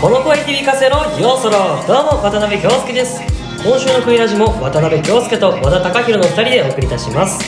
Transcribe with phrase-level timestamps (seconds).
[0.00, 1.82] この声響かせろようそろ。
[1.86, 3.20] どうも渡辺京介です。
[3.64, 7.40] 今週のクイラジも渡辺京介と和田貴弘の2人でお送りいたします。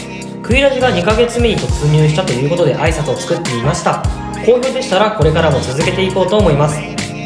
[0.42, 4.02] クイラジが2ヶ月目に突入したということで挨拶を作ってみました。
[4.46, 6.78] 好評でしたらこれからも続けていこうと思います。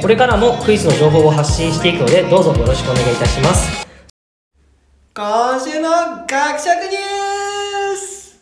[0.03, 3.87] これからもクイズの情報を発信していくのでどうぞよろしくお願いいたします。
[5.15, 5.91] 今週の
[6.27, 8.41] 学食ニュース。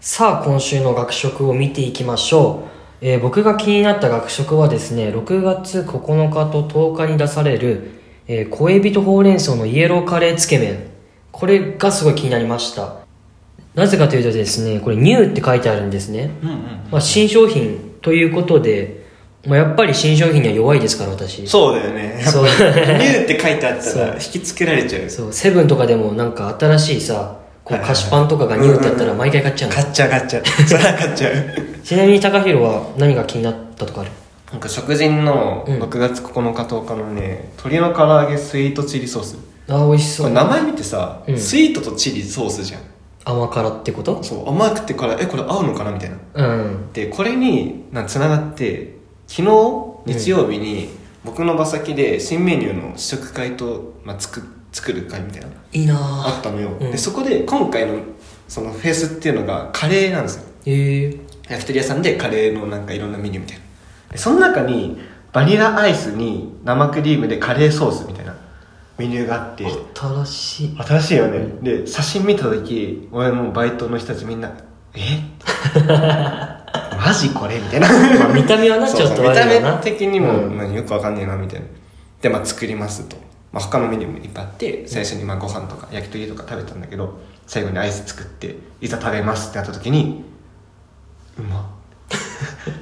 [0.00, 7.90] さあ今週の学食を見ていきましょう、えー僕が気になった学食はですね6月9日と10日に出される、
[8.28, 10.86] えー、小エビとほうれん草のイエローカレーつけ麺。
[11.32, 12.96] これがすごい気になりました。
[13.74, 16.56] なぜかというとですねこれニューって書いてあるんですね、うんうん
[16.92, 19.06] まあ、新商品ということで、
[19.46, 21.46] まあ、やっぱり新商品には弱いですから私。
[21.48, 22.22] そうだよね。
[22.24, 22.44] そう。
[22.44, 25.10] ニューって書いてあったら引きつけられちゃう。
[25.10, 25.32] そう。
[25.32, 27.96] セブンとかでもなんか新しいさこうはいはいはい。
[27.96, 29.74] 菓子パンとかがニューってやったら毎回買っちゃうの。
[29.74, 30.44] 買っちゃう買っちゃう。
[30.46, 31.32] それは買っちゃう
[31.84, 34.10] ちなみに高弘は何が気になったとかある？
[34.50, 35.82] なんか食人のうん。
[35.82, 39.38] 6月9日10日のね鶏の唐揚げスイートチリソース。
[39.68, 40.26] あー美味しそう。
[40.26, 41.38] これ名前見てさ、うん。
[41.38, 42.82] スイートとチリソースじゃん。
[43.24, 44.22] 甘辛ってこと？
[44.22, 46.16] そう甘くてからえこれ合うのかなみたいな。
[46.34, 46.92] うん。
[46.92, 48.96] でこれになんつながって
[49.26, 50.88] 昨日日曜日に
[51.24, 55.46] 僕の場先で新メニューの試食会と、まあ、作作る会みたいな。
[55.46, 56.90] のいいなあったのよ、うん。
[56.90, 58.00] でそこで今回の
[58.48, 60.42] そのフェスっていうのがカレーなんですよ。
[60.66, 63.62] へえ焼き鳥屋さんでカレーのなんかいろんなメニューみたいな。
[64.12, 65.00] でその中に
[65.32, 68.36] バニラアイスに生クリームでカレーソースみたいな
[68.98, 69.64] メニューがあって。
[69.64, 70.76] 新しい。
[70.78, 74.52] 新しいよね、で写真見た時俺もバイトの人たちみんな
[74.94, 75.20] 「え？
[76.96, 77.88] マジこれ?」みたいな。
[77.88, 80.56] まあ見た目はなちょっと見た目的にも、うん。
[80.58, 81.66] 何よくわかんねえなみたいな。
[82.20, 83.16] でまあ作りますと、
[83.52, 90.24] まあ、他のメニューもいっぱいあって最初にまあご飯とか焼き鳥とか食べたんだけど最後にアイス作っていざ食べますってなった時に
[91.38, 91.62] うまっ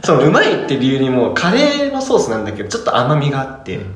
[0.05, 3.95] そのうまいって理由にもうカレーのソースなんだけどちょっと甘みがあって、うん。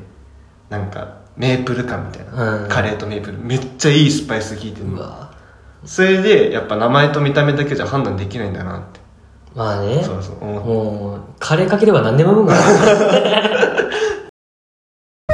[0.71, 2.69] なんかメープル感みたいな、うん。
[2.69, 3.39] カレーとメープル。
[3.39, 5.31] めっちゃいいスパイス効いてるわ。
[5.85, 9.01] それでやっぱ名前と見た目だけじゃ判断できないんだなって。
[9.55, 10.03] まあね。
[10.03, 12.61] そうそうもうカレーかければ何でも飲むから。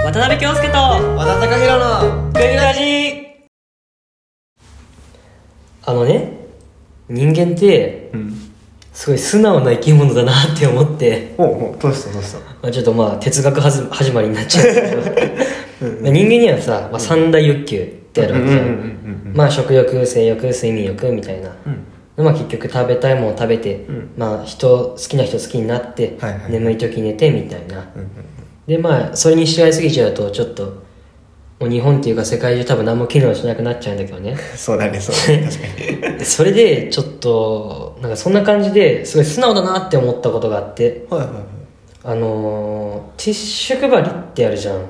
[0.05, 2.81] 渡辺京介と和田貴弘のグリラジ
[5.87, 6.49] あのね
[7.09, 8.50] 人間ってうん
[8.93, 12.39] すごい素直な生き物だなって思って、ほうほうどうしたどうした？
[12.39, 15.41] まあ、ちょっとまあ哲学はず始まりになっちゃうけど。
[16.03, 19.33] 人間にはさ、まあ、三大欲求ってあるわけじゃん,、うんうんうんうん。
[19.35, 21.85] まあ食欲性欲睡眠欲みたいな、うん。
[22.17, 24.11] でまあ、結局食べたいものを食べて、うん。
[24.17, 28.09] まあ人好きな人好きになって、はいはい眠い時寝てみたいな、うんうん。
[28.67, 30.83] でまあそれに従いすぎちゃうとちょっと
[31.61, 34.35] もう日本っていうか世界中多分何も機能しなくなっちゃうんだけどね。
[34.57, 36.19] そうだねそうだね確かに。
[36.19, 41.05] で それでちょっとなんかそんな感じですごい素直だなって思ったことがあって。
[41.11, 41.43] はいはいはい。
[42.03, 44.81] あのー、ティッシュ配りってあるじゃん。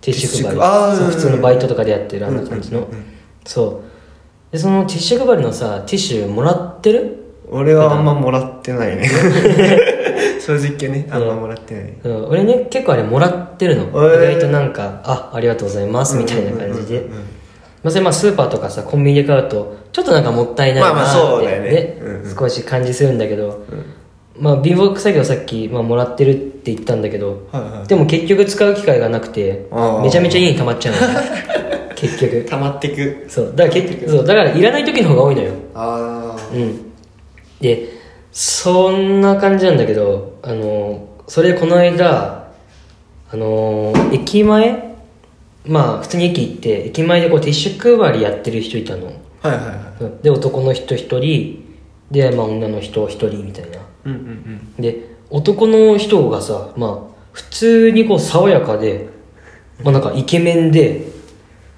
[0.00, 0.60] ティッシュ配り。
[0.62, 3.04] あ普通のバイトとかでやってるあんな感じの、うんうんうん。
[3.44, 4.52] そう。
[4.52, 7.16] でそのティッシュ配りのさティッシュもらってる？
[7.50, 9.08] 俺はあんまもらってないね
[10.40, 11.92] 正直ねあんまもらってない。
[12.04, 12.28] うん。
[12.28, 14.32] 俺ね結構あれもらってるの、えー。
[14.32, 17.04] 意外となんか「あありがとうございます」みたいな感じで、うん。
[17.04, 17.38] うんうんうん
[17.82, 21.68] まあ、それまあスーパーとかさコンビニで買うとちょっとなんかもったいないなまあまあそうだよね。
[21.68, 22.36] ってうんうん。
[22.36, 23.64] 少し感じするんだけど、
[24.38, 29.66] まあ貧乏くさいけどさっき、まあ、もらってるって言ったんだけど、はいはいでも結局使う機会がなくて
[30.02, 31.00] めちゃめちゃ家に溜まっちゃうの。
[31.94, 32.44] 結局。
[32.44, 33.24] 溜まってく。
[33.28, 33.52] そう。
[33.56, 34.26] だから結局そう。
[34.26, 35.52] だからいらない時の方が多いのよ。
[35.74, 36.92] ああうん。
[37.60, 37.97] で
[38.32, 42.50] そんな感じなんだけどあのそれでこの間
[43.30, 44.88] あの駅前？
[45.66, 49.06] まあ普通に駅行って駅前でこうティッシュ配りやってる人いたの。
[49.06, 50.04] はいはいはい。
[50.04, 51.64] うんで男の人一人
[52.10, 53.78] で、まあ、女の人一人みたいな。
[54.04, 54.18] うんうん
[54.76, 54.82] うん。
[54.82, 59.08] で男の人がさまあ普通にこう爽やかで、
[59.82, 61.08] まあ、なんかイケメンで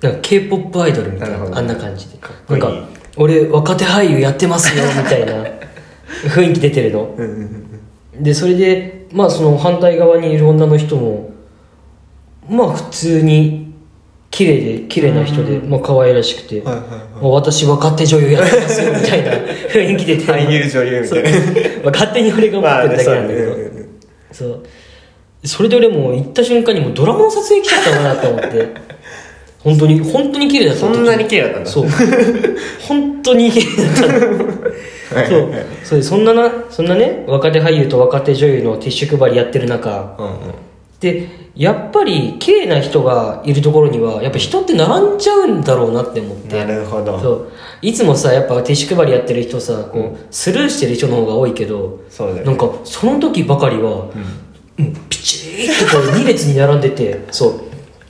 [0.01, 2.19] なんか k p o p アイドルみたいなあんな感じで。
[2.49, 2.71] なんか
[3.17, 5.45] 俺若手俳優やってますよみたいな
[6.25, 7.15] 雰囲気出てるの。
[7.17, 7.67] うんうんうん
[8.21, 11.31] でそれでまあその反対側にいる女の人も
[12.49, 13.73] まあ普通に
[14.31, 17.23] 綺麗で綺麗な人で、まあ可愛らしくて、はいはいはい。
[17.23, 19.33] もう私若手女優やってますよみたいな
[19.73, 21.31] 雰囲気出てる俳優女優みたいな。
[21.31, 21.43] そう。
[21.85, 24.63] まあ勝手に俺が思ってるだけなんだけど、
[25.45, 28.69] それで俺もう行った瞬間にもうドラマの撮影来ちゃったかなと思って。
[29.65, 31.71] 本当に本当に綺麗だったそんなに綺麗だったんだ。
[31.71, 31.87] そう。
[32.89, 34.45] 本当に綺麗だったの。
[34.45, 34.50] はい
[35.11, 35.53] そう。
[35.85, 40.55] それでそんななそんなね若手俳優と若手女優のティッシュ配りやってる中うんうん。
[41.01, 46.65] でやっぱり綺麗な人がいるところにはやっぱ人って並んじゃうんだろうなって思って。
[46.65, 47.19] なるほど。
[47.19, 47.53] そう。
[47.83, 52.45] いつもさやっぱティッシュ配りやってる人さこうスルーしてる人の方が多いけどそうだよね。
[52.45, 54.13] なんかその時ばかりは、もう
[54.77, 57.61] ぴっきちーっとこう2列に並んでてそう。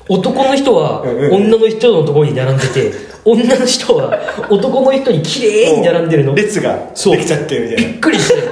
[0.08, 2.92] 男の人は女の人のところに並んでて
[3.24, 4.18] 女の人は
[4.50, 6.34] 男の人に綺麗に並んでるの。
[6.34, 8.42] びっ列がそうできちゃってるみたいくりして。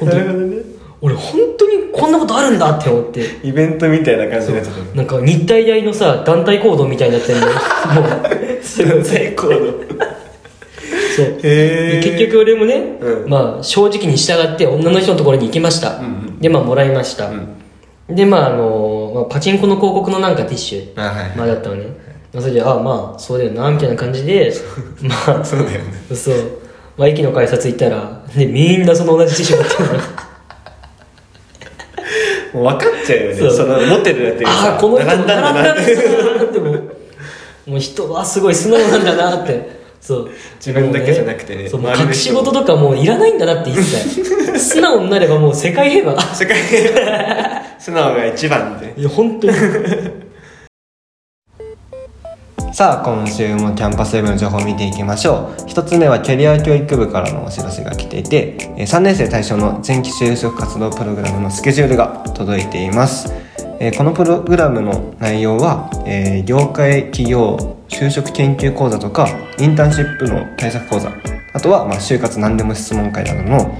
[0.00, 0.62] 本当にななるほどね。
[1.00, 3.40] 俺本当にこんなことあるんだって思って。
[3.42, 4.96] イベントみたいな感じになっちゃった。
[4.96, 7.46] なんか日体大のさ団体行動みたいになってんの。
[7.46, 8.64] もう。
[8.64, 9.56] すごい最高の
[11.16, 13.28] そう結局俺もね、うん。
[13.28, 16.38] まあ正直に従って女の人のところに行きました、んうん。
[16.40, 17.56] でまあもらいました、ん。
[18.08, 21.00] でまああの、まあ、パチンコの広告のなんかティッシュ。
[21.00, 21.84] あはいまあだったのね。
[21.84, 23.88] まあそれであまあそうだよなみたい。
[23.90, 24.52] な感じで
[25.02, 26.34] まあそうだよねそう、
[26.96, 29.94] まあ、駅の改札行ったらでみんなその同じティッシュ持ってるの
[32.54, 36.60] もう分かっちゃうよねそその持ってるやつああこの人並んだんだなって
[37.70, 38.54] もう人はすごい。
[38.54, 43.06] 素直なんだなってそう自分だけじゃなくてねそう隠し事とかもうい。
[43.06, 43.32] らない。
[43.32, 49.02] んだなって一切素直になればもう世界平和世界平和素直が一番でい。
[49.02, 49.52] や本当に
[52.74, 55.64] さあ今週もキャンパスウェブの情報を見ていきましょう。
[55.68, 63.32] 一つ目はキャリア教育部からのお知らせが来ていて3年生対象の前期就職活動プログラムのスケジュールが届いています。
[63.96, 65.88] このプログラムの内容は、
[66.46, 69.28] 業界企業就職研究講座とか
[69.60, 71.12] インターンシップの対策講座。
[71.52, 73.78] あとは、ま、就活何でも質問会などの、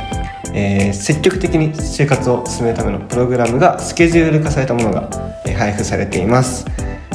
[0.55, 5.11] えー積極的に就活を進めるためのプログラムがスケジュール化されたものが、
[5.45, 6.65] え配布されています、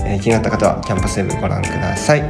[0.09, 2.23] えー気になった方はキャンパスウェブご覧ください。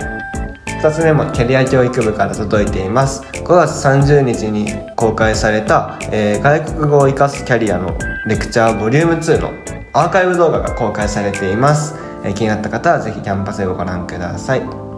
[0.82, 3.22] 2つ目もキャリア教育部から届いています。
[3.22, 7.98] 5月30日に公開された、えー外国語を生かすキャリアの
[8.28, 9.52] レクチャーボリューム2の
[9.94, 11.96] アーカイブ動画が公開されています、
[12.26, 14.89] えー気になった方はぜひキャンパスウェブご覧ください。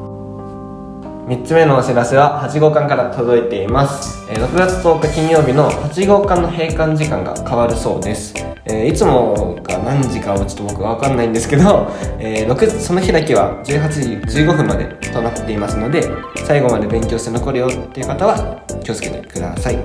[1.32, 8.34] 3つ目のお知らせは8号館から届いています、えー6月10日金曜日の8号館の閉館時間が変わるそうです、
[8.66, 11.88] えーいつもが何時かはちょっと僕は分かんないんですけど、
[12.20, 14.84] えー6その日だけは18時15分まで
[15.14, 16.06] となっていますので
[16.44, 19.80] 最後まで勉強して残るよっていう方は気をつけてください。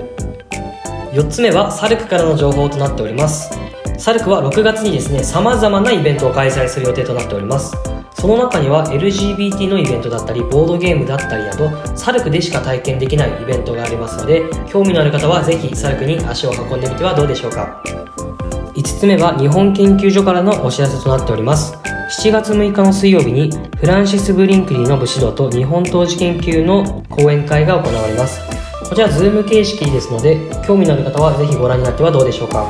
[1.13, 3.57] 4つ目はサルクからの情報となっております。
[3.97, 7.73] サルクは6月にですねさまざまなイベントを開催する予定となっております。
[8.19, 17.81] その中には LGBT のイベントだったりボードゲームだったりなどサルクでしか体験できないイベントがありますので興味のある方はぜひサルクに足を運んでみてはどうでしょうか。
[18.75, 21.75] 5つ目は日本研究所からのお知らせとなっております。
[22.21, 28.41] 7月6日の水曜日にフランシス・ブリンクリーの武士道と日本陶磁研究の講演会が行われます。
[28.89, 32.65] こちら Zoom 形式ですので興味のある方はぜひご覧になってはどうでしょうか。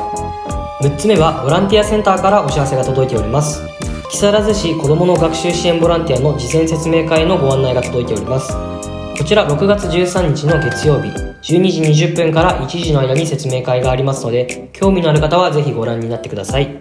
[0.82, 3.77] 6つ目はボランティアセンターからお知らせが届いております。
[4.10, 8.52] 木更津市子どもの学習支援ボランティアの事前説明会のご案内が届いております。
[9.18, 16.78] こちら6月13日の月曜日12時20分から1時の間に説明会がありますので興味のある方はぜひご覧になってください。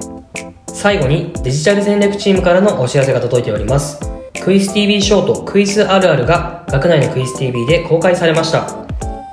[0.68, 4.00] 最後にデジタル戦略チームからのお知らせが届いております。
[4.41, 8.68] クイズ TV ショートクイズあるあるが学内のクイズ TV で公開されました。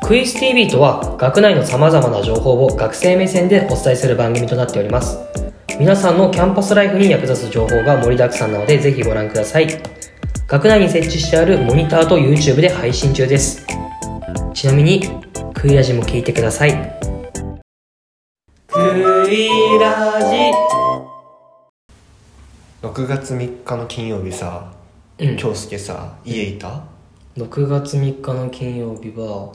[0.02, 5.18] クイズ TV とは学内の様々な情報を学生目線でお伝えする番組となっております。
[5.78, 9.68] 皆さんのキャンパスライフに役立つ情報が盛りだくさんなのでぜひご覧ください。
[10.46, 13.66] 学内に設置してあるモニターと YouTube で配信中です。
[14.52, 15.02] ちなみに
[15.52, 16.72] クイラジも聞いてください。
[18.68, 18.78] ク
[19.32, 20.52] イラジ。
[22.82, 24.72] 6月3日の金曜日さ
[25.18, 25.36] うん。
[25.36, 26.84] 京介さ家いた
[27.36, 29.52] ？6月3日の金曜日は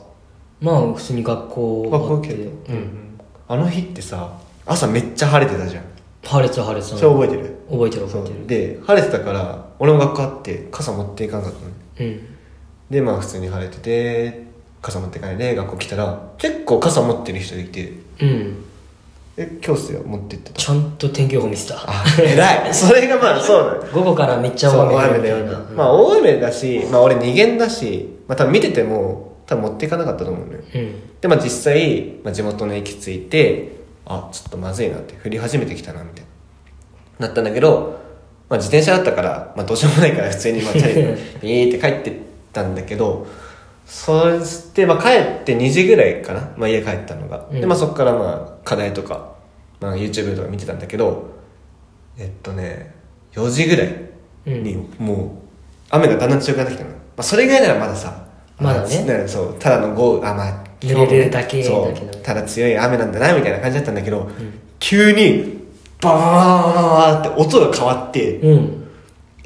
[0.60, 2.08] まあ普通に学校あって。
[2.08, 3.18] 学校来てうん。
[3.48, 5.84] あの日ってさ朝めっちゃ晴れてたじゃん
[6.30, 7.56] 晴れてた晴れてたそれ覚えてる。
[7.70, 8.46] 覚えてる覚えてる。
[8.46, 11.60] で晴れてたから俺も学校あって傘持っていかなかった
[12.04, 12.20] のうん。
[12.90, 14.44] でまあ普通に晴れてて
[14.82, 17.92] 傘持って帰で学校来たら結構傘持ってる人がいて。
[18.20, 18.64] うん。
[19.36, 20.58] え教室は持ってってた？
[20.58, 21.76] ちゃんと天気予報見てた。
[21.86, 22.74] あ偉い。
[22.74, 30.60] それがまあそうなの午後からめっちゃ大雨大雨だよな、うんまあ大雨だし、まあ、俺二限だし、まあ、多分見てても多分持っていかなかったと思うのよ。
[30.74, 30.94] うん。
[31.20, 33.79] でまあ実際、まあ、地元の駅着いて
[34.10, 36.24] あちょっとまずいなって降り始めてきたなみたい
[37.18, 37.26] な。
[37.26, 38.00] なったんだけど、
[38.48, 42.14] まあ、自転車だったから、まあ、どうしようもないから普通にまあチャリで ビーって帰ってっ
[42.52, 43.26] たんだけど
[43.86, 47.60] そして、まあ、帰って2時ぐらいかな、まあ、家帰ったのが、うん。
[47.60, 49.34] でまあそこからまあ課題とか、
[49.80, 51.26] まあ、YouTube とか見てたんだけど
[52.18, 52.94] えっとね
[53.32, 53.94] 4時ぐらい
[54.46, 55.28] にもう
[55.90, 58.24] 雨がだんだん強くなってきたの、まあ、それぐらいならまださ
[58.58, 59.24] まだね。
[59.26, 64.28] そうただの豪雨あまあ濡れるだけだけどただ強い雨なんだなみたいな感じだったんだけど、
[64.78, 65.60] 急に
[66.00, 68.88] バーって音が変わって、うん。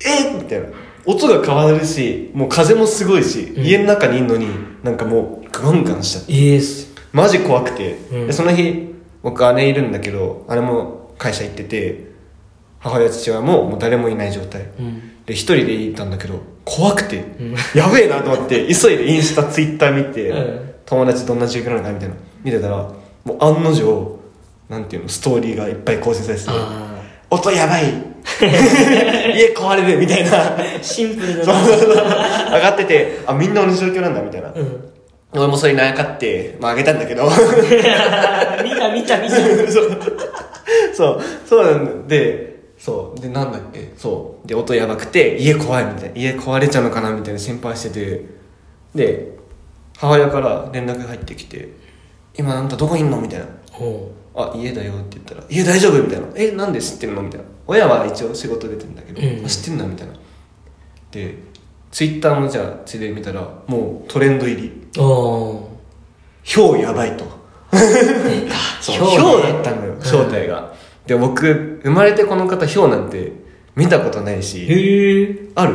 [0.05, 0.39] え？
[0.39, 0.69] っみたいな。
[1.07, 4.47] 音が変わるしもう風もすごいし、家の中にいんのに
[4.83, 6.33] なんかもうガンガンしちゃって。
[6.33, 6.95] イエス。
[7.13, 8.27] マジ怖くて、うん。
[8.29, 12.13] でその日僕姉いるんだけどあれも会社行ってて
[12.79, 14.63] 母親父親ももう誰もいない状態。
[14.79, 15.25] うん。
[15.27, 17.55] で一人でいたんだけど怖くて、ん。
[17.75, 22.15] やべえなと思って急いでインスタツイッター見て、うん友達どんな状況なのかみたいな。
[22.43, 22.77] 見てたら
[23.25, 24.19] もう案の定
[24.69, 27.01] なんていうのストーリーがいっぱい更新されててあ
[27.31, 27.85] 音やばい。
[28.45, 30.31] 家壊れるみたいな。
[30.57, 31.67] あシンプルだな。
[31.67, 34.91] そう上がっててあみんな同じ状況なんだみたいな、うん。
[35.33, 37.25] 俺もそれにあやかって、まあ、あげたんだけど。
[38.65, 39.37] 見た見た見た。
[39.71, 39.91] そう。
[40.95, 41.21] そう。
[41.47, 43.21] そうなんでそう。
[43.21, 43.93] でなんだっけ？
[43.97, 44.49] そう。
[44.49, 46.17] で音やばくて家怖いみたいな。
[46.17, 48.25] 家壊れちゃうのかなみたいな心配してて。
[48.95, 49.33] で
[49.99, 51.71] 母親から連絡が入ってきて
[52.39, 53.47] 「今あんたどこいんの?」みたいな。
[53.73, 60.13] ほ「あ家だよ」って言ったら「家大丈夫?」みたいな「えなんで知ってるの?」みたいな親は一応仕事出てんだけど「うんあ知ってんだ」みたいな。
[61.13, 61.37] で
[61.93, 64.83] ツイッターもじゃあついで見たらもうトレンド入り。
[64.99, 65.69] うお
[66.43, 67.25] ひょうやばいと。
[68.81, 70.73] そうひょうだったのよ正体が、
[71.07, 73.33] で僕生まれてこの方ひょうなんて
[73.77, 74.65] 見たことないし。
[74.69, 75.75] へえある？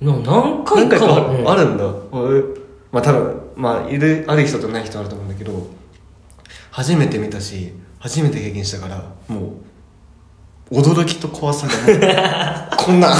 [0.00, 1.48] な何回かある,、うん。
[1.50, 1.84] あるんだ。
[2.10, 2.42] 俺
[2.92, 5.66] まあ多分まあいるある人とない人あると思うんだけど
[6.70, 9.54] 初めて見たし初めて経験したからも
[10.70, 13.14] う驚きと怖さが こんな。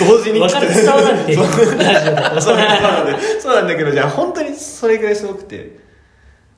[0.00, 5.84] 同時にわかる伝わらんってそうなんだそうなんだけどじゃあ本当にそれぐらいすごくて。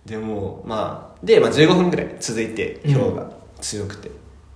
[0.07, 2.95] でもまあで、まあ、15分ぐらい続いてうん。
[2.95, 4.11] 氷が強くて、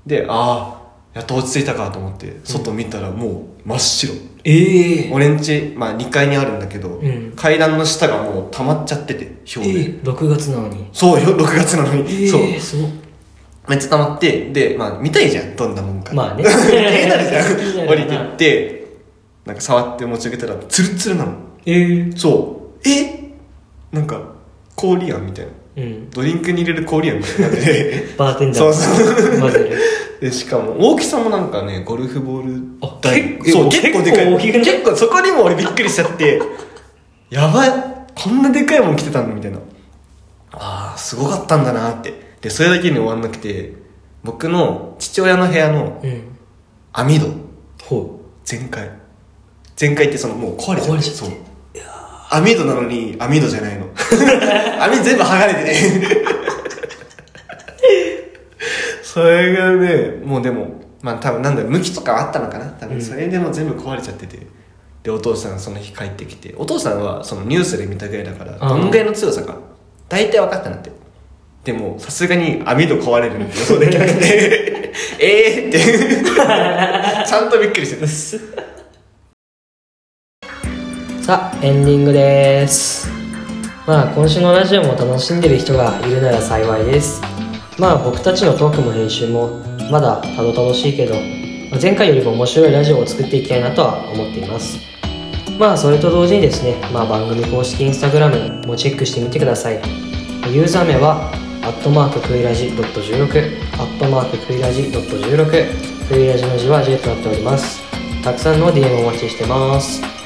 [0.07, 0.80] でああ
[1.15, 4.15] やっと落ち着いたかと思って外見たらもう真っ白、
[4.45, 5.11] ええ。
[5.13, 7.33] 俺んち、まあ、2階にあるんだけど、うん。
[7.37, 10.89] 階段の下がもう溜まっちゃっててえ氷で、え6月なのに。
[10.93, 12.61] そうよ6月なのに、ええそう。
[12.61, 12.91] すごっ。
[13.69, 16.15] めっちゃ溜まってでまあ見たいじゃんどんなもんか。
[16.15, 16.43] まあね。
[16.49, 17.85] 気になるじゃん。
[17.87, 18.87] る降りてって
[19.45, 21.33] なんか触って持ち上げたらツルッツルなの。
[21.67, 22.13] ええ。
[22.17, 22.89] そう。
[22.89, 23.31] え？
[23.93, 24.21] なんか
[24.77, 26.11] 氷やんみたいなうん。
[26.11, 27.19] ドリンクに入れる氷やん。
[27.19, 29.41] みたいな感じでバーテンダそうーそう。
[29.41, 29.79] 混ぜる
[30.21, 34.53] でしかも大きさもなんかねゴルフボールあ大結構そう結構でかい。
[34.63, 36.41] 結構そこにも俺びっくりしちゃって。
[37.31, 37.71] やばい。
[38.15, 39.59] こんなでかいもん来てたんだみたいな。
[40.53, 42.37] ああすごかったんだなって。
[42.41, 43.75] でそれだけに終わんなくて
[44.25, 46.23] 僕の父親の部屋のうん。
[46.93, 47.27] 網戸。
[47.85, 48.91] ほ全開。
[49.77, 50.93] 全開ってそのもう壊れちゃって。
[50.93, 51.19] 壊れちゃって。
[51.19, 51.31] そう
[52.31, 53.87] 網戸なのに網戸じゃないの。
[54.81, 55.75] 網全部剥がれてね。
[59.03, 62.67] それがねもうでもまあ多分なんだろう向きとかはあったのかな。
[62.67, 64.39] 多分それでも全部壊れちゃってて、
[65.03, 66.55] でお父さんその日帰ってきて。
[66.57, 69.57] お父さんはそのニュースで見たぐらいだからどんぐらいの強さか
[70.09, 70.93] 大体分かったなって。
[71.65, 74.93] でもさすがに網戸壊れるって予想できなくて。
[75.19, 75.79] ええって。
[77.27, 78.07] ちゃんとびっくりしてた。
[78.07, 78.09] う
[81.31, 83.09] さあエンディングです。
[83.87, 87.23] まあ今週のラジオも楽しんでる人がいるなら幸いです。
[87.79, 89.61] まあ僕たちのトークも編集も
[89.93, 91.15] まだたどたどしいけど
[91.81, 94.81] 前回よりも面白いラジオを作っていきたいなとは思っています。
[95.57, 99.77] まあそれと同時にですね、まあ、番組公式インスタグラムもチェックしてみてください。
[100.53, 101.31] ユーザー名は
[101.63, 107.81] アットマーククイラジ .16 アットマーククイラジ .16 クイラジの字は J となっております。
[108.25, 110.20] たくさんの DM お待ちしてます。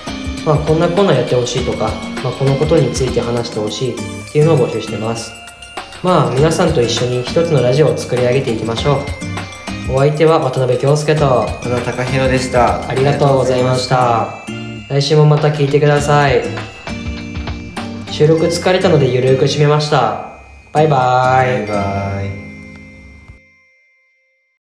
[0.45, 1.91] まあこんなコーナーやってほしいとか、
[2.23, 5.33] まあ、このことについて話してほしいっていうのを募集してます。
[6.03, 8.97] まあ皆さんと一緒に一つのラジオを作り上げていきましょ
[9.89, 9.95] う。
[9.95, 11.25] お相手は渡辺京介と。
[11.25, 12.89] 和田貴弘でした。
[12.89, 14.45] ありがとうございました。
[14.89, 16.43] 来週もまた聞いてください。
[18.11, 20.39] 収録疲れたのでゆるく締めました。
[20.73, 21.59] バイバイ。
[21.61, 22.44] バイバイ